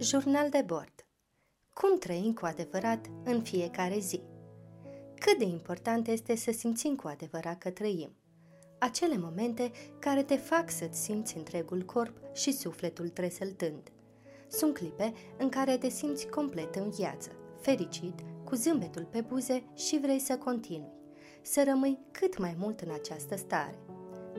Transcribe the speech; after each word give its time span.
Jurnal 0.00 0.48
de 0.48 0.62
bord 0.66 1.06
Cum 1.72 1.98
trăim 1.98 2.32
cu 2.32 2.44
adevărat 2.44 3.06
în 3.24 3.42
fiecare 3.42 3.98
zi? 3.98 4.20
Cât 5.18 5.38
de 5.38 5.44
important 5.44 6.08
este 6.08 6.36
să 6.36 6.52
simțim 6.52 6.96
cu 6.96 7.06
adevărat 7.06 7.58
că 7.58 7.70
trăim? 7.70 8.16
Acele 8.78 9.16
momente 9.16 9.70
care 9.98 10.22
te 10.22 10.36
fac 10.36 10.70
să-ți 10.70 11.02
simți 11.02 11.36
întregul 11.36 11.82
corp 11.82 12.36
și 12.36 12.52
sufletul 12.52 13.08
tresăltând. 13.08 13.92
Sunt 14.48 14.74
clipe 14.74 15.12
în 15.38 15.48
care 15.48 15.78
te 15.78 15.88
simți 15.88 16.26
complet 16.26 16.74
în 16.74 16.90
viață, 16.90 17.30
fericit, 17.60 18.14
cu 18.44 18.54
zâmbetul 18.54 19.04
pe 19.04 19.20
buze 19.20 19.64
și 19.74 19.98
vrei 19.98 20.18
să 20.18 20.36
continui, 20.36 20.92
să 21.42 21.64
rămâi 21.66 21.98
cât 22.10 22.38
mai 22.38 22.56
mult 22.58 22.80
în 22.80 22.90
această 22.90 23.36
stare. 23.36 23.78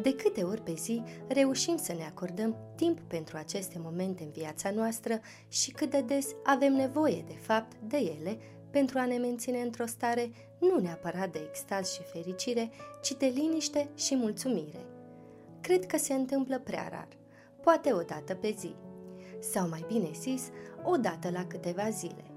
De 0.01 0.15
câte 0.15 0.43
ori 0.43 0.61
pe 0.61 0.73
zi 0.73 1.01
reușim 1.27 1.77
să 1.77 1.93
ne 1.93 2.03
acordăm 2.03 2.55
timp 2.75 2.99
pentru 2.99 3.37
aceste 3.37 3.79
momente 3.81 4.23
în 4.23 4.29
viața 4.29 4.71
noastră 4.71 5.19
și 5.47 5.71
cât 5.71 5.89
de 5.89 6.01
des 6.01 6.27
avem 6.43 6.73
nevoie, 6.73 7.23
de 7.27 7.37
fapt, 7.41 7.71
de 7.87 7.97
ele 7.97 8.37
pentru 8.69 8.99
a 8.99 9.05
ne 9.05 9.17
menține 9.17 9.61
într-o 9.61 9.85
stare 9.85 10.31
nu 10.59 10.79
neapărat 10.79 11.31
de 11.31 11.39
extaz 11.49 11.91
și 11.91 12.01
fericire, 12.03 12.69
ci 13.01 13.13
de 13.17 13.25
liniște 13.25 13.89
și 13.95 14.15
mulțumire. 14.15 14.85
Cred 15.61 15.85
că 15.85 15.97
se 15.97 16.13
întâmplă 16.13 16.59
prea 16.59 16.87
rar, 16.91 17.07
poate 17.63 17.93
o 17.93 18.01
dată 18.01 18.35
pe 18.35 18.55
zi, 18.57 18.75
sau 19.39 19.69
mai 19.69 19.85
bine 19.87 20.09
zis, 20.13 20.49
o 20.83 20.95
dată 20.95 21.29
la 21.29 21.45
câteva 21.45 21.89
zile. 21.89 22.28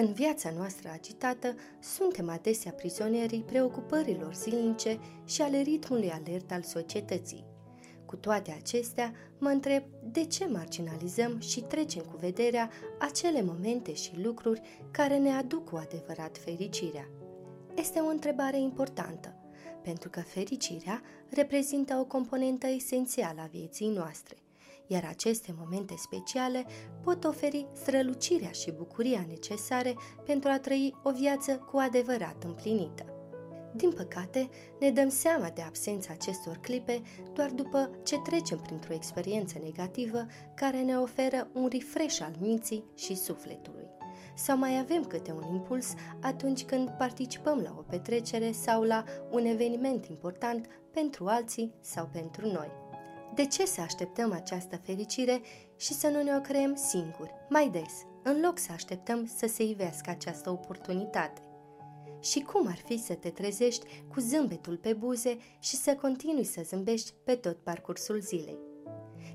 În 0.00 0.12
viața 0.12 0.50
noastră 0.56 0.90
agitată, 0.92 1.54
suntem 1.80 2.28
adesea 2.28 2.72
prizonierii 2.72 3.42
preocupărilor 3.42 4.34
zilnice 4.34 4.98
și 5.24 5.42
ale 5.42 5.60
ritmului 5.60 6.10
alert 6.10 6.52
al 6.52 6.62
societății. 6.62 7.44
Cu 8.06 8.16
toate 8.16 8.56
acestea, 8.60 9.12
mă 9.38 9.48
întreb 9.48 9.82
de 10.12 10.24
ce 10.24 10.46
marginalizăm 10.46 11.40
și 11.40 11.60
trecem 11.60 12.02
cu 12.02 12.16
vederea 12.16 12.70
acele 12.98 13.42
momente 13.42 13.94
și 13.94 14.20
lucruri 14.22 14.60
care 14.90 15.18
ne 15.18 15.30
aduc 15.30 15.70
cu 15.70 15.76
adevărat 15.76 16.38
fericirea. 16.38 17.08
Este 17.76 17.98
o 17.98 18.08
întrebare 18.08 18.60
importantă, 18.60 19.34
pentru 19.82 20.10
că 20.10 20.20
fericirea 20.20 21.02
reprezintă 21.30 21.96
o 22.00 22.04
componentă 22.04 22.66
esențială 22.66 23.40
a 23.40 23.48
vieții 23.52 23.88
noastre 23.88 24.36
iar 24.88 25.04
aceste 25.08 25.54
momente 25.58 25.94
speciale 25.96 26.64
pot 27.02 27.24
oferi 27.24 27.66
strălucirea 27.72 28.50
și 28.50 28.70
bucuria 28.70 29.24
necesare 29.28 29.94
pentru 30.24 30.50
a 30.50 30.58
trăi 30.58 30.94
o 31.02 31.10
viață 31.10 31.56
cu 31.70 31.76
adevărat 31.76 32.44
împlinită. 32.44 33.12
Din 33.74 33.92
păcate, 33.92 34.48
ne 34.80 34.90
dăm 34.90 35.08
seama 35.08 35.50
de 35.54 35.62
absența 35.62 36.12
acestor 36.12 36.56
clipe 36.56 37.02
doar 37.32 37.50
după 37.50 37.90
ce 38.04 38.18
trecem 38.18 38.58
printr-o 38.58 38.92
experiență 38.92 39.58
negativă 39.62 40.26
care 40.54 40.82
ne 40.82 40.96
oferă 40.96 41.48
un 41.52 41.68
refresh 41.72 42.20
al 42.20 42.32
minții 42.40 42.84
și 42.96 43.16
sufletului. 43.16 43.86
Sau 44.34 44.56
mai 44.58 44.78
avem 44.78 45.04
câte 45.04 45.32
un 45.32 45.54
impuls 45.54 45.94
atunci 46.20 46.64
când 46.64 46.90
participăm 46.90 47.58
la 47.58 47.74
o 47.78 47.82
petrecere 47.82 48.52
sau 48.52 48.82
la 48.82 49.04
un 49.30 49.44
eveniment 49.44 50.06
important 50.06 50.66
pentru 50.92 51.26
alții 51.26 51.74
sau 51.80 52.08
pentru 52.12 52.46
noi. 52.46 52.87
De 53.34 53.46
ce 53.46 53.66
să 53.66 53.80
așteptăm 53.80 54.32
această 54.32 54.76
fericire 54.76 55.40
și 55.76 55.92
să 55.92 56.08
nu 56.08 56.22
ne 56.22 56.36
o 56.36 56.40
creăm 56.40 56.74
singuri, 56.74 57.34
mai 57.48 57.68
des, 57.68 57.92
în 58.22 58.40
loc 58.40 58.58
să 58.58 58.72
așteptăm 58.72 59.26
să 59.36 59.46
se 59.46 59.62
ivească 59.62 60.10
această 60.10 60.50
oportunitate? 60.50 61.40
Și 62.20 62.40
cum 62.40 62.66
ar 62.66 62.82
fi 62.84 62.98
să 62.98 63.14
te 63.14 63.30
trezești 63.30 63.86
cu 64.08 64.20
zâmbetul 64.20 64.76
pe 64.76 64.92
buze 64.92 65.38
și 65.58 65.76
să 65.76 65.94
continui 66.00 66.44
să 66.44 66.62
zâmbești 66.64 67.12
pe 67.24 67.34
tot 67.34 67.56
parcursul 67.56 68.20
zilei? 68.20 68.58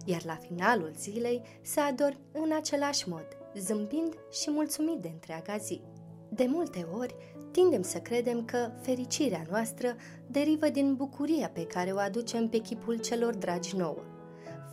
Iar 0.06 0.26
la 0.26 0.36
finalul 0.36 0.92
zilei 0.98 1.42
să 1.62 1.80
adori 1.80 2.20
în 2.32 2.52
același 2.52 3.10
mod, 3.10 3.28
zâmbind 3.58 4.14
și 4.32 4.52
mulțumit 4.52 5.02
de 5.02 5.08
întreaga 5.08 5.58
zi. 5.58 5.82
De 6.30 6.46
multe 6.46 6.88
ori, 6.94 7.16
tindem 7.54 7.82
să 7.82 7.98
credem 7.98 8.46
că 8.46 8.72
fericirea 8.82 9.46
noastră 9.50 9.96
derivă 10.28 10.70
din 10.70 10.96
bucuria 10.96 11.50
pe 11.50 11.66
care 11.66 11.92
o 11.92 11.98
aducem 11.98 12.50
pe 12.50 12.58
chipul 12.58 13.00
celor 13.00 13.36
dragi 13.36 13.76
nouă, 13.76 14.04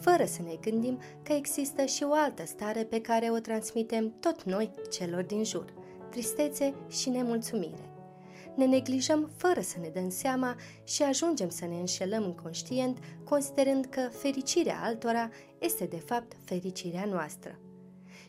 fără 0.01 0.25
să 0.25 0.43
ne 0.43 0.55
gândim 0.61 1.01
că 1.23 1.33
există 1.33 1.85
și 1.85 2.03
o 2.03 2.13
altă 2.13 2.47
stare 2.47 2.85
pe 2.85 3.01
care 3.01 3.31
o 3.31 3.39
transmitem 3.39 4.15
tot 4.21 4.43
noi 4.43 4.71
celor 4.91 5.23
din 5.23 5.45
jur, 5.45 5.75
tristețe 6.11 6.75
și 6.89 7.09
nemulțumire. 7.09 7.91
Ne 8.57 8.67
neglijăm 8.67 9.31
fără 9.37 9.61
să 9.61 9.77
ne 9.81 9.89
dăm 9.89 10.11
seama 10.11 10.57
și 10.85 11.03
ajungem 11.03 11.49
să 11.49 11.67
ne 11.67 11.79
înșelăm 11.79 12.23
inconștient, 12.23 12.99
considerând 13.25 13.85
că 13.85 14.01
fericirea 14.01 14.81
altora 14.83 15.31
este 15.59 15.85
de 15.85 15.99
fapt 15.99 16.37
fericirea 16.45 17.05
noastră 17.05 17.59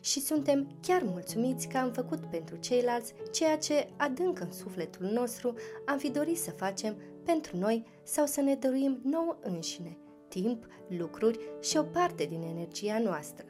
și 0.02 0.20
suntem 0.20 0.78
chiar 0.80 1.02
mulțumiți 1.02 1.68
că 1.68 1.78
am 1.78 1.92
făcut 1.92 2.18
pentru 2.18 2.56
ceilalți 2.56 3.14
ceea 3.32 3.58
ce 3.58 3.88
adânc 3.96 4.40
în 4.40 4.52
sufletul 4.52 5.06
nostru 5.06 5.54
am 5.86 5.98
fi 5.98 6.10
dorit 6.10 6.38
să 6.38 6.50
facem 6.50 6.96
pentru 7.24 7.56
noi 7.56 7.84
sau 8.02 8.26
să 8.26 8.40
ne 8.40 8.54
dăruim 8.54 9.00
nouă 9.04 9.36
înșine, 9.40 9.98
timp, 10.28 10.66
lucruri 10.88 11.38
și 11.60 11.76
o 11.76 11.82
parte 11.82 12.24
din 12.24 12.42
energia 12.42 12.98
noastră. 12.98 13.46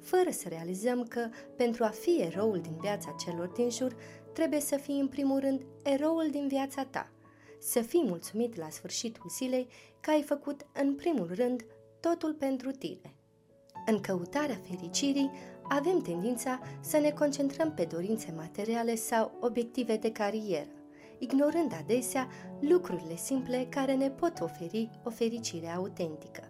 Fără 0.00 0.30
să 0.30 0.48
realizăm 0.48 1.04
că, 1.04 1.28
pentru 1.56 1.84
a 1.84 1.88
fi 1.88 2.20
eroul 2.20 2.60
din 2.60 2.76
viața 2.80 3.14
celor 3.24 3.48
din 3.48 3.70
jur, 3.70 3.96
trebuie 4.32 4.60
să 4.60 4.76
fii 4.76 5.00
în 5.00 5.08
primul 5.08 5.38
rând 5.38 5.62
eroul 5.82 6.28
din 6.30 6.48
viața 6.48 6.84
ta. 6.84 7.10
Să 7.58 7.80
fii 7.80 8.04
mulțumit 8.06 8.56
la 8.56 8.68
sfârșitul 8.70 9.30
zilei 9.36 9.68
că 10.00 10.10
ai 10.10 10.22
făcut 10.22 10.66
în 10.72 10.94
primul 10.94 11.30
rând 11.34 11.64
totul 12.00 12.34
pentru 12.34 12.70
tine. 12.70 13.14
În 13.86 14.00
căutarea 14.00 14.60
fericirii, 14.68 15.30
avem 15.72 16.00
tendința 16.00 16.60
să 16.80 16.98
ne 16.98 17.10
concentrăm 17.10 17.72
pe 17.72 17.84
dorințe 17.84 18.32
materiale 18.36 18.94
sau 18.94 19.32
obiective 19.40 19.96
de 19.96 20.12
carieră, 20.12 20.70
ignorând 21.18 21.72
adesea 21.78 22.28
lucrurile 22.60 23.16
simple 23.16 23.66
care 23.68 23.94
ne 23.94 24.10
pot 24.10 24.40
oferi 24.40 24.90
o 25.04 25.10
fericire 25.10 25.68
autentică. 25.68 26.42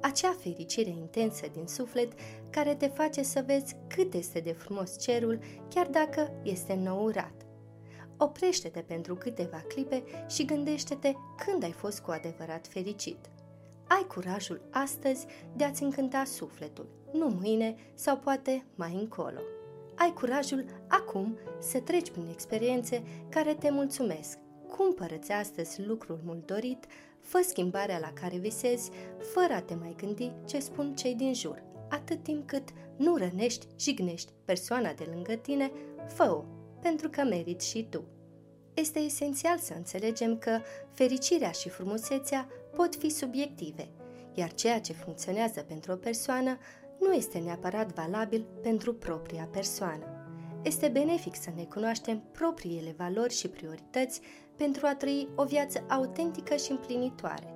Acea 0.00 0.36
fericire 0.40 0.90
intensă 0.90 1.46
din 1.52 1.66
suflet 1.66 2.12
care 2.50 2.74
te 2.74 2.86
face 2.86 3.22
să 3.22 3.42
vezi 3.46 3.76
cât 3.88 4.14
este 4.14 4.40
de 4.40 4.52
frumos 4.52 4.98
cerul, 4.98 5.38
chiar 5.68 5.86
dacă 5.86 6.40
este 6.42 6.74
nourat. 6.74 7.46
Oprește-te 8.16 8.80
pentru 8.80 9.14
câteva 9.14 9.64
clipe 9.68 10.04
și 10.28 10.44
gândește-te 10.44 11.12
când 11.44 11.62
ai 11.62 11.72
fost 11.72 12.00
cu 12.00 12.10
adevărat 12.10 12.66
fericit. 12.66 13.18
Ai 13.88 14.06
curajul 14.08 14.60
astăzi 14.70 15.26
de 15.56 15.64
a-ți 15.64 15.82
încânta 15.82 16.24
sufletul, 16.24 16.86
nu 17.12 17.28
mâine 17.28 17.74
sau 17.94 18.16
poate 18.16 18.64
mai 18.74 18.94
încolo. 18.94 19.40
Ai 19.94 20.12
curajul 20.12 20.64
acum 20.88 21.38
să 21.58 21.80
treci 21.80 22.10
prin 22.10 22.26
experiențe 22.30 23.02
care 23.28 23.54
te 23.54 23.70
mulțumesc. 23.70 24.38
Cumpărăți 24.76 25.32
astăzi 25.32 25.82
lucrul 25.82 26.20
mult 26.24 26.46
dorit, 26.46 26.84
fă 27.20 27.44
schimbarea 27.48 27.98
la 27.98 28.12
care 28.12 28.36
visezi, 28.36 28.90
fără 29.32 29.52
a 29.52 29.60
te 29.60 29.74
mai 29.74 29.94
gândi 29.96 30.32
ce 30.44 30.58
spun 30.58 30.94
cei 30.94 31.14
din 31.14 31.34
jur. 31.34 31.62
Atât 31.88 32.22
timp 32.22 32.46
cât 32.46 32.68
nu 32.96 33.16
rănești, 33.16 33.66
jignești 33.78 34.32
persoana 34.44 34.92
de 34.92 35.08
lângă 35.12 35.34
tine, 35.34 35.72
fă-o, 36.06 36.44
pentru 36.80 37.08
că 37.08 37.22
meriți 37.22 37.68
și 37.68 37.86
tu. 37.90 38.04
Este 38.74 38.98
esențial 38.98 39.58
să 39.58 39.72
înțelegem 39.76 40.38
că 40.38 40.60
fericirea 40.92 41.50
și 41.50 41.68
frumusețea 41.68 42.48
pot 42.74 42.94
fi 42.94 43.10
subiective, 43.10 43.88
iar 44.34 44.52
ceea 44.52 44.80
ce 44.80 44.92
funcționează 44.92 45.60
pentru 45.60 45.92
o 45.92 45.96
persoană 45.96 46.58
nu 47.00 47.12
este 47.12 47.38
neapărat 47.38 47.92
valabil 47.92 48.46
pentru 48.62 48.94
propria 48.94 49.48
persoană. 49.52 50.04
Este 50.62 50.88
benefic 50.88 51.34
să 51.34 51.50
ne 51.56 51.64
cunoaștem 51.64 52.22
propriile 52.32 52.94
valori 52.96 53.34
și 53.34 53.48
priorități 53.48 54.20
pentru 54.56 54.86
a 54.86 54.94
trăi 54.94 55.28
o 55.34 55.44
viață 55.44 55.84
autentică 55.88 56.56
și 56.56 56.70
împlinitoare. 56.70 57.54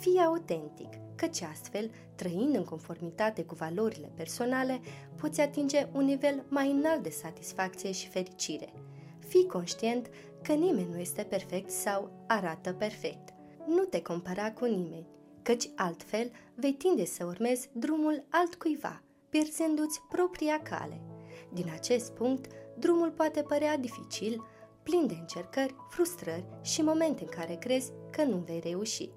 Fii 0.00 0.18
autentic, 0.18 0.88
căci 1.14 1.40
astfel, 1.40 1.90
trăind 2.14 2.54
în 2.54 2.64
conformitate 2.64 3.44
cu 3.44 3.54
valorile 3.54 4.10
personale, 4.14 4.80
poți 5.20 5.40
atinge 5.40 5.86
un 5.92 6.04
nivel 6.04 6.44
mai 6.48 6.70
înalt 6.70 7.02
de 7.02 7.10
satisfacție 7.10 7.92
și 7.92 8.08
fericire. 8.08 8.72
Fii 9.18 9.46
conștient 9.46 10.10
că 10.42 10.52
nimeni 10.52 10.92
nu 10.92 10.98
este 10.98 11.22
perfect 11.22 11.70
sau 11.70 12.10
arată 12.26 12.72
perfect. 12.72 13.33
Nu 13.66 13.82
te 13.82 14.02
compara 14.02 14.52
cu 14.52 14.64
nimeni, 14.64 15.06
căci 15.42 15.70
altfel 15.74 16.30
vei 16.54 16.72
tinde 16.72 17.04
să 17.04 17.24
urmezi 17.24 17.68
drumul 17.72 18.24
altcuiva, 18.30 19.02
pierzându-ți 19.28 20.00
propria 20.08 20.60
cale. 20.62 21.00
Din 21.52 21.70
acest 21.72 22.12
punct, 22.12 22.52
drumul 22.78 23.10
poate 23.10 23.42
părea 23.42 23.76
dificil, 23.76 24.44
plin 24.82 25.06
de 25.06 25.14
încercări, 25.20 25.74
frustrări 25.90 26.44
și 26.62 26.82
momente 26.82 27.22
în 27.22 27.28
care 27.28 27.54
crezi 27.54 27.92
că 28.10 28.24
nu 28.24 28.36
vei 28.36 28.60
reuși. 28.60 29.10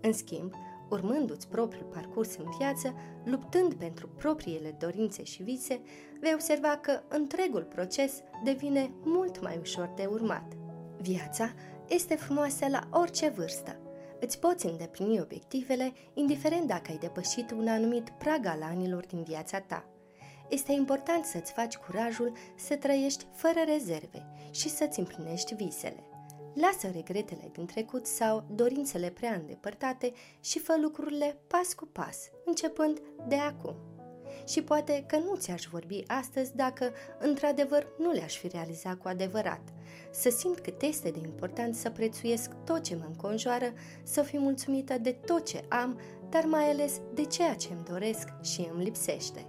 În 0.00 0.12
schimb, 0.12 0.54
urmându-ți 0.90 1.48
propriul 1.48 1.88
parcurs 1.92 2.36
în 2.36 2.46
viață, 2.58 2.94
luptând 3.24 3.74
pentru 3.74 4.08
propriile 4.08 4.76
dorințe 4.78 5.22
și 5.24 5.42
vise, 5.42 5.80
vei 6.20 6.34
observa 6.34 6.76
că 6.76 7.00
întregul 7.08 7.62
proces 7.62 8.20
devine 8.44 8.90
mult 9.04 9.42
mai 9.42 9.58
ușor 9.60 9.92
de 9.96 10.06
urmat. 10.06 10.52
Viața 11.00 11.52
este 11.88 12.14
frumoasă 12.14 12.66
la 12.68 12.88
orice 12.90 13.28
vârstă, 13.28 13.76
îți 14.24 14.38
poți 14.38 14.66
îndeplini 14.66 15.20
obiectivele 15.20 15.92
indiferent 16.14 16.66
dacă 16.66 16.90
ai 16.90 16.98
depășit 16.98 17.50
un 17.50 17.68
anumit 17.68 18.10
prag 18.10 18.46
al 18.46 18.62
anilor 18.62 19.06
din 19.06 19.22
viața 19.22 19.60
ta. 19.60 19.84
este 20.48 20.72
important 20.72 21.24
să-ți 21.24 21.52
faci 21.52 21.76
curajul 21.76 22.32
să 22.56 22.76
trăiești 22.76 23.26
fără 23.34 23.60
rezerve 23.66 24.26
și 24.50 24.68
să-ți 24.68 24.98
împlinești 24.98 25.54
visele. 25.54 26.04
Lasă 26.54 26.90
regretele 26.92 27.50
din 27.52 27.66
trecut 27.66 28.06
sau 28.06 28.44
dorințele 28.54 29.10
prea 29.10 29.32
îndepărtate 29.32 30.12
și 30.40 30.58
fă 30.58 30.76
lucrurile 30.80 31.38
pas 31.46 31.74
cu 31.74 31.86
pas, 31.86 32.30
începând 32.44 33.02
de 33.28 33.36
acum. 33.36 33.76
Și 34.48 34.62
poate 34.62 35.04
că 35.08 35.16
nu 35.16 35.36
ți-aș 35.36 35.64
vorbi 35.64 36.04
astăzi 36.06 36.56
dacă, 36.56 36.92
într-adevăr, 37.18 37.86
nu 37.98 38.10
le-aș 38.10 38.36
fi 38.36 38.48
realizat 38.48 38.98
cu 38.98 39.08
adevărat. 39.08 39.60
Să 40.12 40.30
simt 40.30 40.58
cât 40.58 40.82
este 40.82 41.10
de 41.10 41.18
important 41.22 41.74
să 41.74 41.90
prețuiesc 41.90 42.50
tot 42.64 42.82
ce 42.82 42.96
mă 42.96 43.04
înconjoară, 43.06 43.72
să 44.02 44.22
fiu 44.22 44.40
mulțumită 44.40 44.98
de 44.98 45.12
tot 45.12 45.44
ce 45.46 45.64
am, 45.68 46.00
dar 46.28 46.44
mai 46.44 46.70
ales 46.70 47.00
de 47.14 47.24
ceea 47.24 47.54
ce 47.54 47.68
îmi 47.72 47.84
doresc 47.84 48.28
și 48.42 48.68
îmi 48.72 48.84
lipsește. 48.84 49.46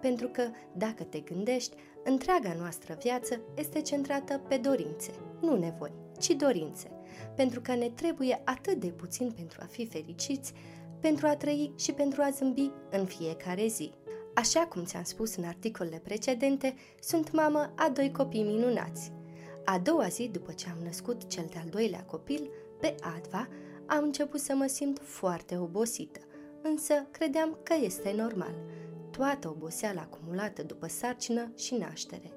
Pentru 0.00 0.28
că, 0.28 0.42
dacă 0.72 1.02
te 1.02 1.18
gândești, 1.18 1.76
întreaga 2.04 2.54
noastră 2.58 2.98
viață 3.02 3.40
este 3.54 3.80
centrată 3.80 4.40
pe 4.48 4.56
dorințe, 4.56 5.10
nu 5.40 5.56
nevoi, 5.56 5.92
ci 6.18 6.28
dorințe. 6.28 6.90
Pentru 7.36 7.60
că 7.60 7.74
ne 7.74 7.88
trebuie 7.88 8.40
atât 8.44 8.74
de 8.74 8.86
puțin 8.86 9.30
pentru 9.30 9.58
a 9.62 9.66
fi 9.66 9.86
fericiți, 9.86 10.52
pentru 11.00 11.26
a 11.26 11.36
trăi 11.36 11.72
și 11.78 11.92
pentru 11.92 12.22
a 12.22 12.30
zâmbi 12.30 12.70
în 12.90 13.04
fiecare 13.04 13.66
zi. 13.66 13.92
Așa 14.34 14.60
cum 14.60 14.84
ți-am 14.84 15.02
spus 15.02 15.36
în 15.36 15.44
articolele 15.44 15.98
precedente, 15.98 16.74
sunt 17.00 17.32
mamă 17.32 17.72
a 17.76 17.88
doi 17.88 18.12
copii 18.12 18.42
minunați. 18.42 19.15
A 19.68 19.78
doua 19.78 20.06
zi 20.08 20.28
după 20.28 20.52
ce 20.52 20.68
am 20.68 20.84
născut 20.84 21.28
cel 21.28 21.46
de-al 21.52 21.68
doilea 21.70 22.04
copil, 22.04 22.50
pe 22.80 22.94
Adva, 23.00 23.48
am 23.86 24.02
început 24.02 24.40
să 24.40 24.54
mă 24.54 24.66
simt 24.66 25.00
foarte 25.02 25.56
obosită, 25.56 26.20
însă 26.62 26.94
credeam 27.10 27.58
că 27.62 27.74
este 27.80 28.12
normal. 28.16 28.54
Toată 29.10 29.48
oboseala 29.48 30.00
acumulată 30.00 30.62
după 30.62 30.86
sarcină 30.86 31.52
și 31.56 31.74
naștere. 31.74 32.32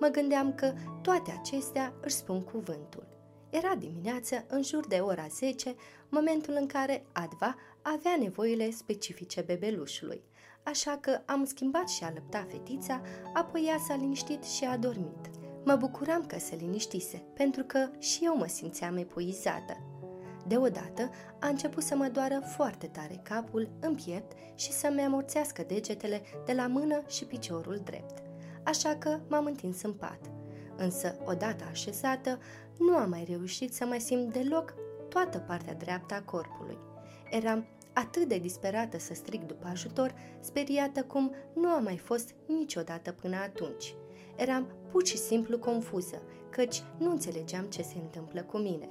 Mă 0.00 0.06
gândeam 0.06 0.54
că 0.54 0.72
toate 1.02 1.38
acestea 1.38 1.94
își 2.00 2.14
spun 2.14 2.42
cuvântul. 2.42 3.06
Era 3.50 3.74
dimineață, 3.74 4.44
în 4.48 4.62
jur 4.62 4.86
de 4.86 4.96
ora 4.96 5.26
10, 5.26 5.74
momentul 6.08 6.56
în 6.60 6.66
care 6.66 7.06
Adva 7.12 7.56
avea 7.82 8.16
nevoile 8.20 8.70
specifice 8.70 9.40
bebelușului– 9.40 10.22
așa 10.62 10.98
că 11.00 11.20
am 11.26 11.44
schimbat 11.44 11.88
și 11.88 12.04
alăpta 12.04 12.46
fetița, 12.50 13.00
apoi 13.34 13.64
ea 13.66 13.78
s-a 13.86 13.94
liniștit 13.94 14.44
și 14.44 14.64
a 14.64 14.76
dormit. 14.76 15.37
Mă 15.68 15.76
bucuram 15.76 16.24
că 16.26 16.38
se 16.38 16.56
liniștise, 16.56 17.22
pentru 17.34 17.62
că 17.62 17.88
și 17.98 18.24
eu 18.24 18.36
mă 18.36 18.46
simțeam 18.46 18.96
epuizată. 18.96 19.76
Deodată 20.46 21.10
a 21.40 21.48
început 21.48 21.82
să 21.82 21.96
mă 21.96 22.08
doară 22.08 22.40
foarte 22.56 22.86
tare 22.86 23.20
capul 23.22 23.68
în 23.80 23.94
piept 23.94 24.32
și 24.54 24.72
să-mi 24.72 25.02
amorțească 25.02 25.64
degetele 25.66 26.22
de 26.44 26.52
la 26.52 26.66
mână 26.66 27.02
și 27.08 27.24
piciorul 27.24 27.80
drept. 27.84 28.22
Așa 28.64 28.96
că 28.96 29.20
m-am 29.28 29.44
întins 29.44 29.82
în 29.82 29.92
pat. 29.92 30.20
Însă, 30.76 31.18
odată 31.24 31.64
așezată, 31.70 32.38
nu 32.78 32.96
am 32.96 33.08
mai 33.08 33.24
reușit 33.28 33.74
să 33.74 33.84
mai 33.84 34.00
simt 34.00 34.32
deloc 34.32 34.74
toată 35.08 35.38
partea 35.38 35.74
dreaptă 35.74 36.14
a 36.14 36.22
corpului. 36.22 36.78
Eram 37.30 37.66
atât 37.92 38.28
de 38.28 38.38
disperată 38.38 38.98
să 38.98 39.14
strig 39.14 39.42
după 39.42 39.66
ajutor, 39.70 40.14
speriată 40.40 41.02
cum 41.02 41.34
nu 41.54 41.68
a 41.68 41.78
mai 41.78 41.96
fost 41.96 42.34
niciodată 42.46 43.12
până 43.12 43.36
atunci. 43.36 43.94
Eram 44.36 44.66
pur 44.90 45.06
și 45.06 45.16
simplu 45.16 45.58
confuză, 45.58 46.22
căci 46.50 46.82
nu 46.98 47.10
înțelegeam 47.10 47.64
ce 47.64 47.82
se 47.82 47.98
întâmplă 48.02 48.42
cu 48.42 48.56
mine. 48.56 48.88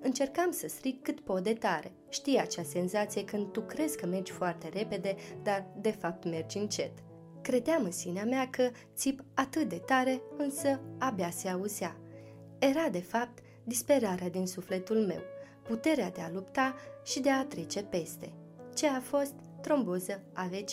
Încercam 0.00 0.50
să 0.50 0.68
strig 0.68 1.02
cât 1.02 1.20
pot 1.20 1.42
de 1.42 1.52
tare. 1.52 1.92
Știi 2.08 2.38
acea 2.38 2.62
senzație 2.62 3.24
când 3.24 3.52
tu 3.52 3.60
crezi 3.60 3.96
că 3.96 4.06
mergi 4.06 4.32
foarte 4.32 4.68
repede, 4.68 5.16
dar 5.42 5.66
de 5.80 5.90
fapt 5.90 6.24
mergi 6.24 6.58
încet. 6.58 6.92
Credeam 7.42 7.84
în 7.84 7.92
sinea 7.92 8.24
mea 8.24 8.48
că 8.50 8.70
țip 8.94 9.24
atât 9.34 9.68
de 9.68 9.82
tare, 9.86 10.22
însă 10.36 10.80
abia 10.98 11.30
se 11.30 11.48
auzea. 11.48 11.96
Era, 12.58 12.88
de 12.88 13.00
fapt, 13.00 13.38
disperarea 13.64 14.28
din 14.28 14.46
sufletul 14.46 14.96
meu– 14.96 15.20
puterea 15.70 16.10
de 16.10 16.20
a 16.20 16.30
lupta 16.30 16.74
și 17.04 17.20
de 17.20 17.30
a 17.30 17.44
trece 17.44 17.82
peste. 17.82 18.32
Ce 18.74 18.86
a 18.86 19.00
fost 19.00 19.34
tromboză 19.60 20.22
AVC. 20.32 20.70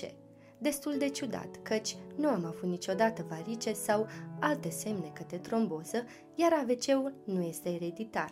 Destul 0.57 0.97
de 0.97 1.09
ciudat, 1.09 1.59
căci 1.63 1.95
nu 2.15 2.27
am 2.27 2.45
avut 2.45 2.69
niciodată 2.69 3.25
varice 3.29 3.73
sau 3.73 4.07
alte 4.39 4.69
semne 4.69 5.11
către 5.13 5.37
tromboză, 5.37 6.03
iar 6.35 6.53
AVC-ul 6.53 7.13
nu 7.25 7.41
este 7.41 7.69
ereditar. 7.69 8.31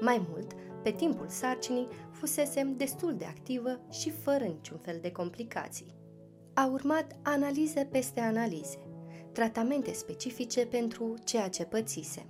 Mai 0.00 0.26
mult, 0.28 0.52
pe 0.82 0.90
timpul 0.90 1.28
sarcinii, 1.28 1.88
fusesem 2.10 2.76
destul 2.76 3.14
de 3.16 3.24
activă 3.24 3.80
și 3.90 4.10
fără 4.10 4.44
niciun 4.44 4.78
fel 4.78 4.98
de 5.02 5.12
complicații. 5.12 5.94
A 6.54 6.66
urmat 6.66 7.18
analize 7.22 7.88
peste 7.90 8.20
analize, 8.20 8.78
tratamente 9.32 9.92
specifice 9.92 10.66
pentru 10.66 11.14
ceea 11.24 11.48
ce 11.48 11.64
pățisem. 11.64 12.26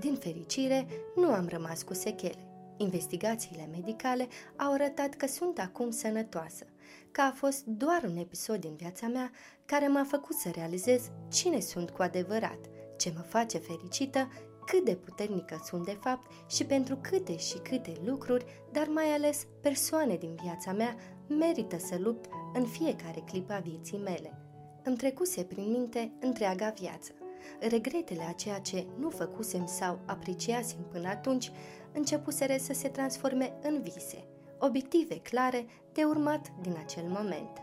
Din 0.00 0.14
fericire, 0.14 0.86
nu 1.16 1.26
am 1.26 1.46
rămas 1.48 1.82
cu 1.82 1.94
sechele. 1.94 2.48
Investigațiile 2.76 3.68
medicale 3.70 4.26
au 4.56 4.72
arătat 4.72 5.14
că 5.14 5.26
sunt 5.26 5.58
acum 5.58 5.90
sănătoasă, 5.90 6.64
că 7.10 7.20
a 7.20 7.32
fost 7.36 7.64
doar 7.64 8.02
un 8.08 8.16
episod 8.16 8.60
din 8.60 8.74
viața 8.74 9.06
mea 9.06 9.30
care 9.64 9.88
m-a 9.88 10.04
făcut 10.04 10.36
să 10.36 10.50
realizez 10.54 11.10
cine 11.32 11.60
sunt 11.60 11.90
cu 11.90 12.02
adevărat, 12.02 12.58
ce 12.96 13.12
mă 13.16 13.20
face 13.20 13.58
fericită, 13.58 14.28
cât 14.66 14.84
de 14.84 14.94
puternică 14.94 15.60
sunt 15.64 15.84
de 15.84 15.98
fapt 16.00 16.30
și 16.50 16.64
pentru 16.64 16.98
câte 17.00 17.36
și 17.36 17.58
câte 17.58 17.92
lucruri, 18.04 18.44
dar 18.72 18.86
mai 18.86 19.04
ales 19.04 19.46
persoane 19.60 20.16
din 20.16 20.36
viața 20.42 20.72
mea, 20.72 20.96
merită 21.26 21.78
să 21.78 21.96
lupt 21.98 22.28
în 22.54 22.66
fiecare 22.66 23.22
clipă 23.26 23.52
a 23.52 23.58
vieții 23.58 23.98
mele. 23.98 24.38
Îmi 24.84 24.96
trecuse 24.96 25.42
prin 25.42 25.70
minte 25.70 26.12
întreaga 26.20 26.74
viață. 26.80 27.12
Regretele 27.60 28.22
a 28.28 28.32
ceea 28.32 28.58
ce 28.58 28.86
nu 28.98 29.10
făcusem 29.10 29.66
sau 29.66 29.98
apreciasem 30.06 30.86
până 30.92 31.08
atunci 31.08 31.50
începuseră 31.92 32.54
să 32.58 32.72
se 32.72 32.88
transforme 32.88 33.52
în 33.62 33.82
vise, 33.82 34.26
obiective 34.64 35.20
clare 35.20 35.66
de 35.92 36.02
urmat 36.02 36.52
din 36.60 36.76
acel 36.84 37.04
moment. 37.06 37.58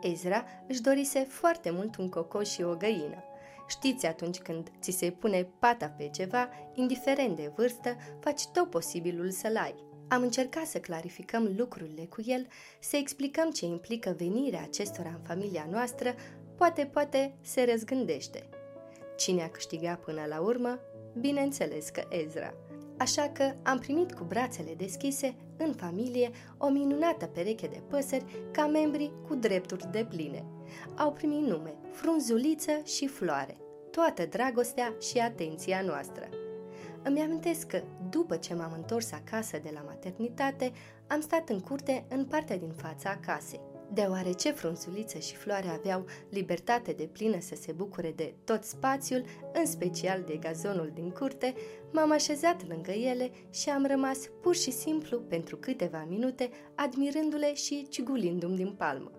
Ezra 0.00 0.44
își 0.68 0.80
dorise 0.80 1.18
foarte 1.18 1.70
mult 1.70 1.96
un 1.96 2.08
cocoș 2.08 2.48
și 2.48 2.62
o 2.62 2.74
găină. 2.74 3.24
Știți 3.68 4.06
atunci 4.06 4.38
când 4.38 4.70
ți 4.80 4.90
se 4.90 5.10
pune 5.10 5.48
pata 5.58 5.86
pe 5.86 6.08
ceva, 6.08 6.48
indiferent 6.74 7.36
de 7.36 7.52
vârstă, 7.56 7.96
faci 8.20 8.46
tot 8.46 8.70
posibilul 8.70 9.30
să-l 9.30 9.56
ai. 9.56 9.74
Am 10.08 10.22
încercat 10.22 10.66
să 10.66 10.78
clarificăm 10.78 11.54
lucrurile 11.56 12.04
cu 12.04 12.22
el, 12.24 12.46
să 12.80 12.96
explicăm 12.96 13.50
ce 13.50 13.64
implică 13.64 14.14
venirea 14.18 14.62
acestora 14.62 15.08
în 15.08 15.20
familia 15.26 15.66
noastră, 15.70 16.14
poate, 16.56 16.84
poate 16.84 17.34
se 17.40 17.64
răzgândește. 17.70 18.48
Cine 19.16 19.42
a 19.42 19.48
câștigat 19.48 20.00
până 20.00 20.24
la 20.28 20.40
urmă? 20.40 20.80
Bineînțeles 21.20 21.88
că 21.88 22.02
Ezra. 22.08 22.54
Așa 22.98 23.28
că 23.28 23.54
am 23.62 23.78
primit 23.78 24.12
cu 24.12 24.24
brațele 24.24 24.74
deschise, 24.76 25.34
în 25.58 25.72
familie, 25.72 26.30
o 26.58 26.68
minunată 26.68 27.26
pereche 27.26 27.66
de 27.66 27.82
păsări 27.88 28.24
ca 28.50 28.66
membri 28.66 29.12
cu 29.28 29.34
drepturi 29.34 29.88
de 29.90 30.06
pline. 30.08 30.44
Au 30.96 31.12
primit 31.12 31.40
nume, 31.40 31.74
frunzuliță 31.90 32.72
și 32.84 33.06
floare, 33.06 33.56
toată 33.90 34.26
dragostea 34.26 34.94
și 35.00 35.18
atenția 35.18 35.80
noastră. 35.80 36.28
Îmi 37.02 37.20
amintesc 37.20 37.66
că, 37.66 37.82
după 38.10 38.36
ce 38.36 38.54
m-am 38.54 38.72
întors 38.76 39.12
acasă 39.12 39.58
de 39.62 39.70
la 39.74 39.80
maternitate, 39.86 40.72
am 41.06 41.20
stat 41.20 41.48
în 41.48 41.60
curte 41.60 42.04
în 42.08 42.24
partea 42.24 42.58
din 42.58 42.72
fața 42.72 43.18
casei. 43.26 43.60
Deoarece 43.92 44.50
frunzuliță 44.50 45.18
și 45.18 45.36
floare 45.36 45.68
aveau 45.68 46.04
libertate 46.28 46.92
de 46.92 47.08
plină 47.12 47.40
să 47.40 47.54
se 47.54 47.72
bucure 47.72 48.12
de 48.16 48.34
tot 48.44 48.62
spațiul, 48.62 49.24
în 49.52 49.66
special 49.66 50.22
de 50.26 50.36
gazonul 50.36 50.90
din 50.94 51.10
curte, 51.10 51.54
m-am 51.92 52.10
așezat 52.10 52.68
lângă 52.68 52.90
ele 52.90 53.30
și 53.50 53.68
am 53.68 53.86
rămas 53.86 54.18
pur 54.42 54.54
și 54.54 54.70
simplu 54.70 55.18
pentru 55.20 55.56
câteva 55.56 56.06
minute 56.08 56.50
admirându-le 56.74 57.54
și 57.54 57.86
cigulindu-mi 57.88 58.56
din 58.56 58.72
palmă. 58.72 59.10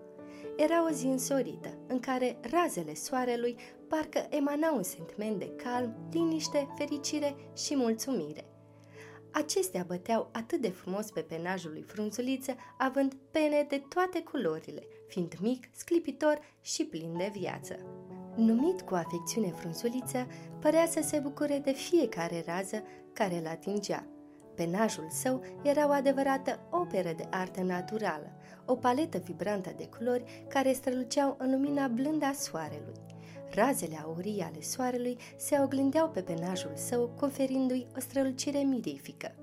Era 0.56 0.84
o 0.84 0.90
zi 0.90 1.06
însorită, 1.06 1.78
în 1.86 2.00
care 2.00 2.38
razele 2.50 2.94
soarelui 2.94 3.56
parcă 3.88 4.26
emanau 4.30 4.76
un 4.76 4.82
sentiment 4.82 5.38
de 5.38 5.52
calm, 5.56 5.94
liniște, 6.12 6.68
fericire 6.76 7.34
și 7.56 7.76
mulțumire– 7.76 8.44
Acestea 9.38 9.84
băteau 9.86 10.28
atât 10.32 10.60
de 10.60 10.68
frumos 10.68 11.10
pe 11.10 11.20
penajul 11.20 11.70
lui 11.70 11.82
Frunzuliță, 11.82 12.54
având 12.78 13.14
pene 13.30 13.66
de 13.68 13.82
toate 13.88 14.22
culorile, 14.22 14.82
fiind 15.08 15.34
mic, 15.40 15.68
sclipitor 15.72 16.38
și 16.60 16.84
plin 16.84 17.16
de 17.16 17.30
viață. 17.32 17.74
Numit 18.36 18.80
cu 18.80 18.94
afecțiune 18.94 19.50
Frunzuliță, 19.50 20.26
părea 20.60 20.86
să 20.86 21.00
se 21.02 21.18
bucure 21.18 21.58
de 21.58 21.72
fiecare 21.72 22.42
rază 22.46 22.82
care 23.12 23.38
îl 23.38 23.46
atingea. 23.46 24.06
Penajul 24.54 25.06
său 25.10 25.44
era 25.62 25.88
o 25.88 25.90
adevărată 25.90 26.68
operă 26.70 27.12
de 27.16 27.26
artă 27.30 27.62
naturală, 27.62 28.32
o 28.64 28.74
paletă 28.74 29.18
vibrantă 29.18 29.74
de 29.76 29.86
culori 29.86 30.44
care 30.48 30.72
străluceau 30.72 31.36
în 31.38 31.50
lumina 31.50 31.88
blândă 31.88 32.24
a 32.24 32.32
soarelui. 32.32 33.07
Razele 33.54 34.00
aurii 34.04 34.40
ale 34.40 34.60
soarelui 34.60 35.16
se 35.36 35.60
oglindeau 35.62 36.08
pe 36.08 36.20
penajul 36.20 36.72
său, 36.74 37.10
conferindu-i 37.16 37.86
o 37.96 38.00
strălucire 38.00 38.58
mirifică. 38.58 39.34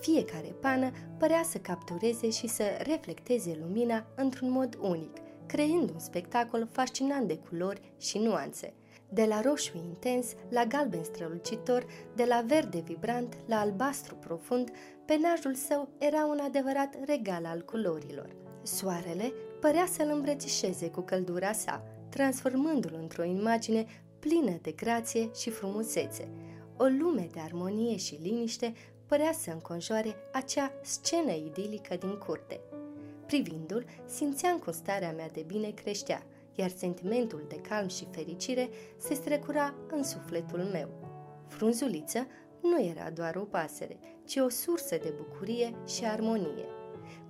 Fiecare 0.00 0.54
pană 0.60 0.90
părea 1.18 1.42
să 1.42 1.58
captureze 1.58 2.30
și 2.30 2.46
să 2.46 2.64
reflecteze 2.78 3.58
lumina 3.60 4.06
într-un 4.16 4.50
mod 4.50 4.78
unic, 4.80 5.16
creând 5.46 5.90
un 5.90 5.98
spectacol 5.98 6.68
fascinant 6.72 7.28
de 7.28 7.36
culori 7.36 7.92
și 8.00 8.18
nuanțe. 8.18 8.72
De 9.08 9.24
la 9.24 9.40
roșu 9.40 9.76
intens 9.76 10.26
la 10.48 10.64
galben 10.64 11.04
strălucitor, 11.04 11.86
de 12.14 12.24
la 12.24 12.44
verde 12.46 12.78
vibrant 12.78 13.36
la 13.46 13.60
albastru 13.60 14.14
profund, 14.14 14.70
penajul 15.04 15.54
său 15.54 15.88
era 15.98 16.24
un 16.24 16.38
adevărat 16.38 16.96
regal 17.04 17.44
al 17.44 17.60
culorilor. 17.60 18.36
Soarele 18.62 19.32
părea 19.60 19.86
să-l 19.86 20.10
îmbrățișeze 20.12 20.90
cu 20.90 21.00
căldura 21.00 21.52
sa, 21.52 21.82
transformându-l 22.14 22.96
într-o 23.00 23.24
imagine 23.24 23.86
plină 24.18 24.58
de 24.62 24.70
grație 24.70 25.30
și 25.34 25.50
frumusețe. 25.50 26.28
O 26.76 26.84
lume 26.84 27.28
de 27.32 27.40
armonie 27.40 27.96
și 27.96 28.18
liniște 28.22 28.72
părea 29.06 29.32
să 29.32 29.50
înconjoare 29.50 30.14
acea 30.32 30.72
scenă 30.82 31.32
idilică 31.32 31.96
din 31.96 32.18
curte. 32.18 32.60
Privindu-l, 33.26 33.84
simțeam 34.06 34.58
cum 34.58 34.72
starea 34.72 35.12
mea 35.12 35.28
de 35.28 35.44
bine 35.46 35.70
creștea, 35.70 36.26
iar 36.54 36.70
sentimentul 36.70 37.44
de 37.48 37.56
calm 37.56 37.88
și 37.88 38.06
fericire 38.10 38.68
se 38.96 39.14
strecura 39.14 39.74
în 39.90 40.02
sufletul 40.02 40.58
meu. 40.58 40.88
Frunzuliță 41.46 42.26
nu 42.62 42.84
era 42.84 43.10
doar 43.10 43.36
o 43.36 43.44
pasăre, 43.44 43.98
ci 44.24 44.36
o 44.36 44.48
sursă 44.48 44.96
de 45.02 45.14
bucurie 45.16 45.74
și 45.86 46.04
armonie. 46.04 46.66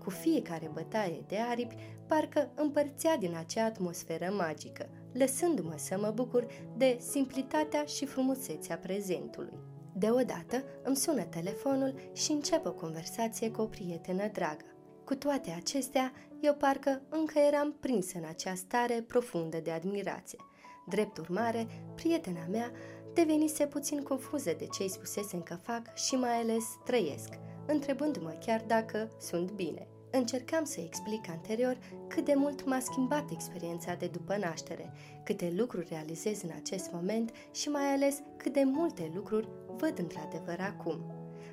Cu 0.05 0.11
fiecare 0.11 0.71
bătaie 0.73 1.25
de 1.27 1.37
aripi, 1.51 1.77
parcă 2.07 2.51
împărțea 2.55 3.17
din 3.17 3.35
acea 3.37 3.65
atmosferă 3.65 4.35
magică, 4.37 4.89
lăsându-mă 5.13 5.75
să 5.77 5.99
mă 5.99 6.11
bucur 6.15 6.47
de 6.77 6.97
simplitatea 7.01 7.85
și 7.85 8.07
frumusețea 8.07 8.77
prezentului. 8.77 9.59
Deodată 9.97 10.65
îmi 10.83 10.97
sună 10.97 11.23
telefonul 11.23 11.95
și 12.13 12.33
încep 12.33 12.67
o 12.67 12.73
conversație 12.73 13.51
cu 13.51 13.61
o 13.61 13.67
prietenă 13.67 14.29
dragă. 14.33 14.65
Cu 15.05 15.15
toate 15.15 15.51
acestea, 15.51 16.13
eu 16.41 16.55
parcă 16.55 17.03
încă 17.09 17.39
eram 17.39 17.77
prins 17.81 18.13
în 18.13 18.25
acea 18.29 18.55
stare 18.55 19.05
profundă 19.09 19.59
de 19.59 19.71
admirație. 19.71 20.39
Drept 20.87 21.19
urmare, 21.19 21.67
prietena 21.95 22.47
mea 22.51 22.71
devenise 23.15 23.67
puțin 23.67 24.03
confuză 24.03 24.55
de 24.59 24.67
ce 24.67 24.83
îi 24.83 24.91
spusesem 24.91 25.43
că 25.43 25.55
fac 25.55 25.97
și 25.97 26.15
mai 26.15 26.41
ales 26.41 26.65
trăiesc, 26.85 27.29
întrebându-mă 27.67 28.39
chiar 28.47 28.65
dacă 28.67 29.11
sunt 29.21 29.51
bine. 29.51 29.89
Încercam 30.17 30.65
să 30.65 30.81
explic 30.81 31.29
anterior 31.29 31.79
cât 32.09 32.25
de 32.25 32.35
mult 32.35 32.65
m-a 32.65 32.81
schimbat 32.81 33.31
experiența 33.31 33.95
de 33.95 34.07
după 34.07 34.37
naștere, 34.37 34.93
câte 35.25 35.53
lucruri 35.57 35.87
realizez 35.89 36.43
în 36.43 36.51
acest 36.57 36.93
moment 36.93 37.31
și 37.53 37.69
mai 37.69 37.93
ales 37.93 38.23
cât 38.37 38.53
de 38.53 38.63
multe 38.65 39.11
lucruri 39.15 39.49
văd 39.77 39.99
într-adevăr 39.99 40.61
acum. 40.61 41.05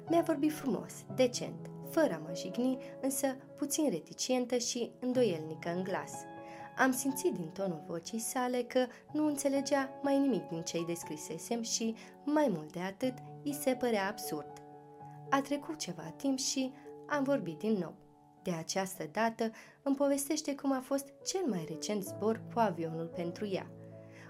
Mi-a 0.10 0.22
vorbit 0.22 0.52
frumos, 0.52 0.94
decent, 1.16 1.70
fără 1.90 2.14
a 2.14 2.18
mă 2.28 2.34
jigni, 2.36 2.78
însă 3.02 3.28
puțin 3.58 3.90
reticientă 3.90 4.58
și 4.58 4.92
îndoielnică 5.00 5.70
în 5.76 5.84
glas. 5.84 6.12
Am 6.78 6.92
simțit 6.92 7.34
din 7.34 7.50
tonul 7.54 7.84
vocii 7.88 8.20
sale 8.20 8.62
că 8.62 8.86
nu 9.14 9.26
înțelegea 9.26 10.00
mai 10.02 10.20
nimic 10.20 10.48
din 10.48 10.62
ce-i 10.62 10.86
descrisesem 10.86 11.62
și, 11.62 11.96
mai 12.24 12.48
mult 12.50 12.72
de 12.72 12.80
atât, 12.80 13.14
îi 13.44 13.54
se 13.54 13.72
părea 13.72 14.08
absurd. 14.08 14.52
A 15.30 15.42
trecut 15.42 15.78
ceva 15.78 16.14
timp 16.18 16.38
și 16.38 16.74
am 17.08 17.24
vorbit 17.24 17.58
din 17.58 17.72
nou. 17.72 17.94
De 18.44 18.52
această 18.52 19.10
dată 19.12 19.52
îmi 19.82 19.96
povestește 19.96 20.56
cum 20.56 20.72
a 20.72 20.80
fost 20.80 21.06
cel 21.26 21.42
mai 21.48 21.66
recent 21.68 22.04
zbor 22.04 22.42
cu 22.54 22.60
avionul 22.60 23.12
pentru 23.16 23.48
ea. 23.48 23.72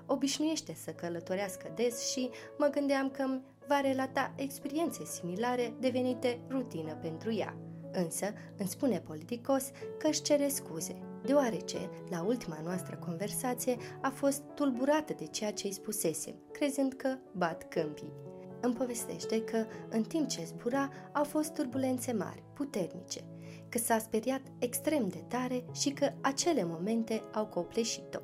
Obișnuiește 0.06 0.74
să 0.74 0.92
călătorească 0.92 1.72
des 1.76 2.12
și 2.12 2.30
mă 2.58 2.68
gândeam 2.68 3.10
că 3.10 3.40
va 3.68 3.80
relata 3.80 4.34
experiențe 4.36 5.06
similare 5.06 5.74
devenite 5.80 6.40
rutină 6.50 6.94
pentru 6.96 7.34
ea. 7.34 7.58
Însă 7.92 8.26
îmi 8.58 8.70
spune 8.70 9.00
politicos 9.00 9.72
că 9.98 10.08
își 10.08 10.22
cere 10.22 10.48
scuze, 10.48 10.96
deoarece, 11.26 11.90
la 12.10 12.24
ultima 12.24 12.60
noastră 12.64 12.96
conversație, 12.96 13.78
a 14.02 14.10
fost 14.10 14.42
tulburată 14.56 15.14
de 15.14 15.26
ceea 15.26 15.52
ce 15.52 15.68
îi 15.68 15.74
spusesem, 15.74 16.36
crezând 16.52 16.94
că 16.94 17.18
bat 17.32 17.68
câmpii. 17.68 18.14
Îmi 18.62 18.74
povestește 18.74 19.44
că, 19.44 19.66
în 19.90 20.04
timp 20.04 20.28
ce 20.28 20.44
zbura, 20.46 20.90
au 21.12 21.24
fost 21.24 21.54
turbulențe 21.54 22.12
mari, 22.12 22.44
puternice, 22.54 23.24
că 23.72 23.78
s-a 23.78 23.98
speriat 23.98 24.42
extrem 24.60 25.08
de 25.08 25.24
tare 25.28 25.64
și 25.72 25.90
că 25.90 26.12
acele 26.22 26.64
momente 26.64 27.22
au 27.34 27.46
copleșit-o. 27.46 28.20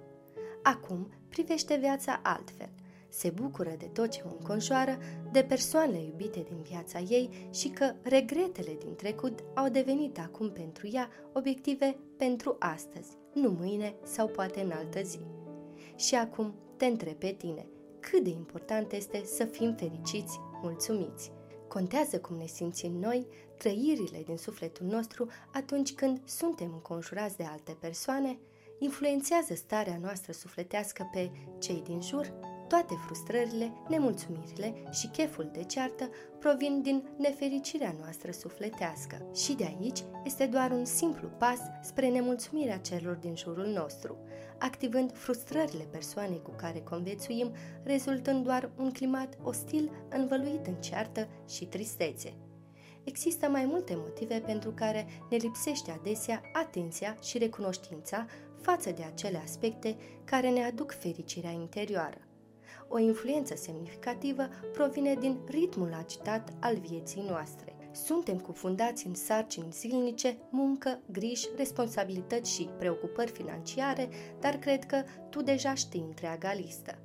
Acum 0.63 1.11
privește 1.29 1.75
viața 1.75 2.19
altfel– 2.23 2.69
se 3.09 3.29
bucură 3.29 3.75
de 3.77 3.85
tot 3.85 4.09
ce 4.09 4.23
o 4.25 4.29
înconjoară, 4.39 4.97
de 5.31 5.43
persoanele 5.43 6.03
iubite 6.03 6.45
din 6.49 6.61
viața 6.61 6.99
ei 6.99 7.49
și 7.53 7.69
că 7.69 7.93
regretele 8.01 8.77
din 8.79 8.95
trecut 8.95 9.39
au 9.53 9.69
devenit 9.69 10.19
acum 10.19 10.51
pentru 10.51 10.89
ea 10.91 11.09
obiective 11.33 11.97
pentru 12.17 12.55
astăzi, 12.59 13.17
nu 13.33 13.49
mâine 13.59 13.95
sau 14.03 14.27
poate 14.27 14.61
în 14.61 14.71
altă 14.71 15.01
zi. 15.01 15.19
Și 15.95 16.15
acum 16.15 16.53
te 16.77 16.85
întreb 16.85 17.13
pe 17.13 17.35
tine, 17.37 17.65
cât 17.99 18.23
de 18.23 18.29
important 18.29 18.91
este 18.91 19.23
să 19.25 19.45
fim 19.45 19.75
fericiți, 19.75 20.39
mulțumiți. 20.61 21.31
Contează 21.67 22.19
cum 22.19 22.35
ne 22.35 22.45
simțim 22.45 22.91
noi, 22.91 23.27
trăirile 23.57 24.23
din 24.25 24.37
sufletul 24.37 24.85
nostru 24.85 25.27
atunci 25.53 25.93
când 25.93 26.21
suntem 26.25 26.71
înconjurați 26.73 27.37
de 27.37 27.43
alte 27.43 27.77
persoane, 27.79 28.37
influențează 28.79 29.55
starea 29.55 29.97
noastră 30.01 30.31
sufletească 30.31 31.09
pe 31.11 31.31
cei 31.59 31.81
din 31.85 32.01
jur. 32.01 32.33
Toate 32.67 32.93
frustrările, 33.05 33.71
nemulțumirile 33.87 34.83
și 34.91 35.07
cheful 35.07 35.49
de 35.53 35.63
ceartă 35.63 36.09
provin 36.39 36.81
din 36.81 37.03
nefericirea 37.17 37.95
noastră 37.99 38.31
sufletească. 38.31 39.29
Și 39.35 39.53
de 39.53 39.63
aici 39.63 40.03
este 40.25 40.45
doar 40.45 40.71
un 40.71 40.85
simplu 40.85 41.27
pas 41.27 41.59
spre 41.83 42.09
nemulțumirea 42.09 42.77
celor 42.77 43.15
din 43.15 43.35
jurul 43.35 43.67
nostru, 43.67 44.17
activând 44.59 45.11
frustrările 45.13 45.83
persoanei 45.91 46.41
cu 46.41 46.51
care 46.55 46.79
conviețuim, 46.79 47.51
rezultând 47.83 48.43
doar 48.43 48.69
un 48.77 48.91
climat 48.91 49.37
ostil 49.43 49.91
învăluit 50.09 50.67
în 50.67 50.75
ceartă 50.75 51.27
și 51.49 51.65
tristețe. 51.65 52.33
Există 53.03 53.47
mai 53.47 53.65
multe 53.65 53.93
motive 53.95 54.39
pentru 54.45 54.71
care 54.71 55.07
ne 55.29 55.37
lipsește 55.37 55.91
adesea 55.91 56.41
atenția 56.53 57.17
și 57.21 57.37
recunoștința 57.37 58.25
față 58.61 58.91
de 58.91 59.03
acele 59.03 59.37
aspecte 59.37 59.95
care 60.23 60.49
ne 60.49 60.63
aduc 60.63 60.91
fericirea 60.91 61.51
interioară 61.51 62.17
o 62.87 62.99
influență 62.99 63.55
semnificativă 63.55 64.49
provine 64.73 65.13
din 65.13 65.37
ritmul 65.47 65.93
agitat 65.93 66.53
al 66.59 66.75
vieții 66.75 67.25
noastre. 67.29 67.76
Suntem 68.05 68.39
cufundați 68.39 69.07
în 69.07 69.13
sarcini 69.13 69.71
zilnice, 69.71 70.37
muncă, 70.49 70.99
griji, 71.11 71.49
responsabilități 71.55 72.53
și 72.53 72.69
preocupări 72.77 73.31
financiare, 73.31 74.09
dar 74.39 74.55
cred 74.55 74.85
că 74.85 75.03
tu 75.29 75.41
deja 75.41 75.73
știi 75.73 76.03
întreaga 76.07 76.53
listă. 76.53 76.97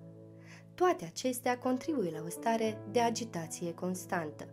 Toate 0.74 1.04
acestea 1.04 1.58
contribuie 1.58 2.10
la 2.10 2.22
o 2.26 2.28
stare 2.28 2.78
de 2.90 3.00
agitație 3.00 3.74
constantă. 3.74 4.48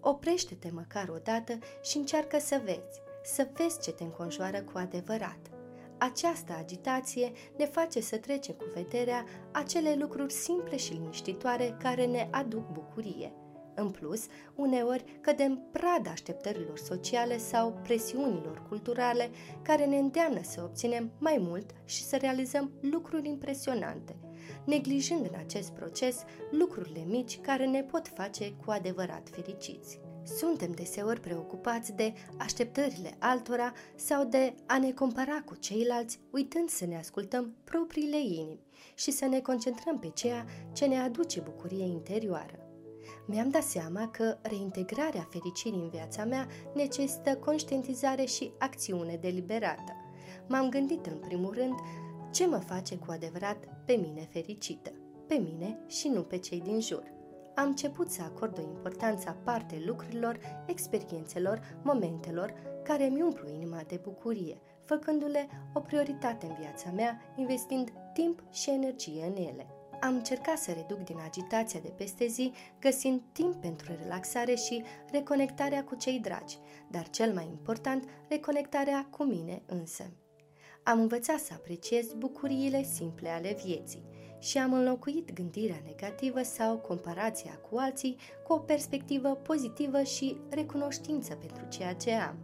Oprește-te 0.00 0.70
măcar 0.72 1.08
o 1.08 1.18
dată 1.22 1.58
și 1.82 1.96
încearcă 1.96 2.38
să 2.38 2.60
vezi, 2.64 3.00
să 3.24 3.48
vezi 3.52 3.80
ce 3.80 3.92
te 3.92 4.02
înconjoară 4.02 4.62
cu 4.62 4.78
adevărat– 4.78 5.38
această 6.00 6.52
agitație 6.58 7.32
ne 7.56 7.64
face 7.64 8.00
să 8.00 8.16
trecem 8.16 8.54
cu 8.54 8.64
vederea 8.74 9.24
acele 9.52 9.96
lucruri 9.98 10.32
simple 10.32 10.76
și 10.76 10.92
liniștitoare 10.92 11.76
care 11.82 12.06
ne 12.06 12.28
aduc 12.30 12.68
bucurie. 12.72 13.32
În 13.80 13.90
plus, 13.90 14.26
uneori 14.54 15.18
cădem 15.20 15.68
prada 15.72 16.10
așteptărilor 16.10 16.78
sociale 16.78 17.38
sau 17.38 17.78
presiunilor 17.82 18.62
culturale 18.68 19.30
care 19.62 19.86
ne 19.86 19.98
îndeamnă 19.98 20.40
să 20.42 20.60
obținem 20.62 21.10
mai 21.18 21.36
mult 21.40 21.70
și 21.84 22.02
să 22.02 22.16
realizăm 22.16 22.70
lucruri 22.80 23.28
impresionante, 23.28 24.16
neglijând 24.64 25.24
în 25.32 25.38
acest 25.38 25.70
proces 25.70 26.24
lucrurile 26.50 27.04
mici 27.06 27.40
care 27.40 27.66
ne 27.66 27.82
pot 27.82 28.08
face 28.08 28.52
cu 28.64 28.70
adevărat 28.70 29.28
fericiți. 29.30 30.00
Suntem 30.24 30.70
deseori 30.72 31.20
preocupați 31.20 31.92
de 31.92 32.12
așteptările 32.38 33.16
altora 33.18 33.72
sau 33.94 34.24
de 34.24 34.54
a 34.66 34.78
ne 34.78 34.92
compara 34.92 35.42
cu 35.44 35.54
ceilalți, 35.54 36.20
uitând 36.30 36.68
să 36.68 36.86
ne 36.86 36.96
ascultăm 36.96 37.54
propriile 37.64 38.20
inimi 38.20 38.60
și 38.94 39.10
să 39.10 39.26
ne 39.26 39.40
concentrăm 39.40 39.98
pe 39.98 40.10
ceea 40.14 40.44
ce 40.72 40.86
ne 40.86 40.98
aduce 40.98 41.40
bucurie 41.40 41.84
interioară. 41.84 42.69
Mi-am 43.30 43.48
dat 43.50 43.62
seama 43.62 44.08
că 44.08 44.36
reintegrarea 44.42 45.28
fericirii 45.30 45.80
în 45.80 45.88
viața 45.88 46.24
mea 46.24 46.46
necesită 46.74 47.36
conștientizare 47.36 48.24
și 48.24 48.52
acțiune 48.58 49.18
deliberată. 49.20 49.92
M-am 50.48 50.68
gândit 50.68 51.06
în 51.06 51.16
primul 51.16 51.54
rând 51.54 51.74
ce 52.30 52.46
mă 52.46 52.58
face 52.58 52.96
cu 52.96 53.10
adevărat 53.10 53.56
pe 53.84 53.92
mine 53.92 54.28
fericită, 54.30 54.90
pe 55.26 55.34
mine 55.34 55.78
și 55.86 56.08
nu 56.08 56.22
pe 56.22 56.38
cei 56.38 56.60
din 56.60 56.80
jur 56.80 57.18
am 57.60 57.66
început 57.66 58.10
să 58.10 58.22
acord 58.22 58.58
o 58.58 58.60
importanță 58.60 59.28
aparte 59.28 59.82
lucrurilor, 59.86 60.38
experiențelor, 60.66 61.60
momentelor 61.82 62.52
care 62.84 63.04
mi 63.04 63.22
umplu 63.22 63.48
inima 63.48 63.82
de 63.86 64.00
bucurie, 64.02 64.60
făcându-le 64.84 65.48
o 65.74 65.80
prioritate 65.80 66.46
în 66.46 66.54
viața 66.60 66.90
mea, 66.90 67.20
investind 67.36 67.92
timp 68.12 68.42
și 68.50 68.70
energie 68.70 69.24
în 69.24 69.36
ele. 69.36 69.66
Am 70.00 70.14
încercat 70.14 70.58
să 70.58 70.72
reduc 70.72 70.98
din 70.98 71.16
agitația 71.24 71.80
de 71.80 71.88
peste 71.88 72.26
zi, 72.26 72.52
găsind 72.80 73.20
timp 73.32 73.54
pentru 73.54 73.92
relaxare 74.02 74.54
și 74.54 74.82
reconectarea 75.10 75.84
cu 75.84 75.94
cei 75.94 76.18
dragi, 76.18 76.58
dar 76.90 77.10
cel 77.10 77.32
mai 77.32 77.46
important, 77.50 78.08
reconectarea 78.28 79.06
cu 79.10 79.24
mine 79.24 79.62
însă. 79.66 80.10
Am 80.82 81.00
învățat 81.00 81.38
să 81.38 81.52
apreciez 81.54 82.12
bucuriile 82.12 82.82
simple 82.82 83.28
ale 83.28 83.56
vieții 83.64 84.04
și 84.38 84.58
am 84.58 84.72
înlocuit 84.72 85.32
gândirea 85.32 85.82
negativă 85.84 86.42
sau 86.42 86.78
comparația 86.78 87.60
cu 87.70 87.76
alții 87.76 88.16
cu 88.46 88.52
o 88.52 88.58
perspectivă 88.58 89.28
pozitivă 89.28 90.02
și 90.02 90.36
recunoștință 90.50 91.34
pentru 91.34 91.64
ceea 91.68 91.94
ce 91.94 92.12
am. 92.12 92.36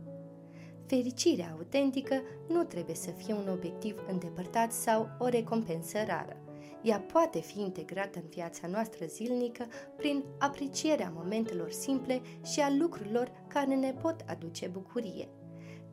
Fericirea 0.87 1.53
autentică 1.57 2.23
nu 2.49 2.65
trebuie 2.65 2.95
să 2.95 3.11
fie 3.11 3.35
un 3.35 3.49
obiectiv 3.49 4.05
îndepărtat 4.09 4.73
sau 4.73 5.09
o 5.19 5.27
recompensă 5.27 5.99
rară. 6.07 6.46
Ea 6.87 7.01
poate 7.01 7.41
fi 7.41 7.61
integrată 7.61 8.19
în 8.19 8.29
viața 8.29 8.67
noastră 8.67 9.07
zilnică 9.07 9.67
prin 9.97 10.25
aprecierea 10.39 11.13
momentelor 11.15 11.71
simple 11.71 12.21
și 12.53 12.61
a 12.61 12.71
lucrurilor 12.79 13.31
care 13.49 13.75
ne 13.75 13.93
pot 13.93 14.25
aduce 14.27 14.67
bucurie. 14.67 15.29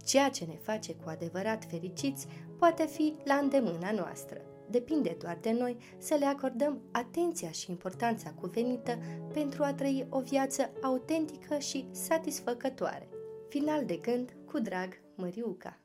Ceea 0.06 0.30
ce 0.30 0.46
ne 0.46 0.56
face 0.56 0.96
cu 0.96 1.10
adevărat 1.10 1.66
fericiți 1.66 2.28
poate 2.58 2.86
fi 2.86 3.14
la 3.24 3.36
îndemâna 3.36 3.92
noastră. 3.92 4.42
Depinde 4.70 5.16
doar 5.20 5.38
de 5.42 5.52
noi 5.52 5.78
să 5.98 6.16
le 6.20 6.26
acordăm 6.26 6.82
atenția 6.92 7.52
și 7.52 7.70
importanța 7.70 8.32
cuvenită 8.32 8.98
pentru 9.34 9.64
a 9.64 9.74
trăi 9.74 10.08
o 10.10 10.20
viață 10.20 10.72
autentică 10.82 11.58
și 11.58 11.88
satisfăcătoare. 11.92 13.08
Final 13.50 13.86
de 13.86 13.96
gând 13.96 14.36
cu 14.46 14.60
drag 14.60 15.02
Măriuca 15.16 15.83